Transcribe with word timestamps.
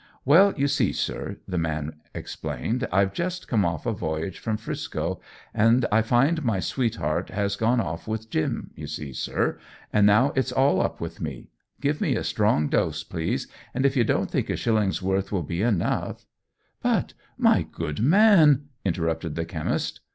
"Well, 0.25 0.55
you 0.57 0.67
see, 0.67 0.93
sir," 0.93 1.37
the 1.47 1.59
man 1.59 1.97
explained, 2.15 2.87
"I've 2.91 3.13
just 3.13 3.47
come 3.47 3.63
off 3.63 3.85
a 3.85 3.91
voyage 3.93 4.39
from 4.39 4.57
'Frisco, 4.57 5.21
and 5.53 5.85
I 5.91 6.01
find 6.01 6.43
my 6.43 6.59
sweetheart 6.59 7.29
has 7.29 7.55
gone 7.55 7.79
off 7.79 8.07
with 8.07 8.31
Jim, 8.31 8.71
you 8.75 8.87
see, 8.87 9.13
sir, 9.13 9.59
and 9.93 10.07
now 10.07 10.33
it's 10.35 10.51
all 10.51 10.81
up 10.81 11.01
with 11.01 11.21
me. 11.21 11.49
Give 11.79 12.01
me 12.01 12.15
a 12.15 12.23
strong 12.23 12.67
dose, 12.67 13.03
please, 13.03 13.45
and 13.75 13.85
if 13.85 13.95
you 13.95 14.03
don't 14.03 14.31
think 14.31 14.49
a 14.49 14.55
shilling's 14.55 15.03
worth 15.03 15.31
will 15.31 15.43
be 15.43 15.61
enough" 15.61 16.25
"But, 16.81 17.13
my 17.37 17.61
good 17.61 17.99
man" 17.99 18.69
interrupted 18.83 19.35
the 19.35 19.45
chemist. 19.45 19.99